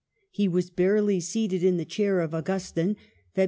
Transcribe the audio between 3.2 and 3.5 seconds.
(Feb.